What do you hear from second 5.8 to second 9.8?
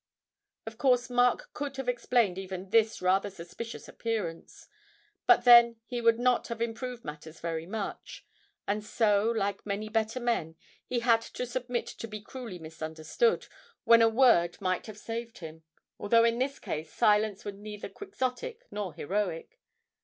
he would not have improved matters very much; and so, like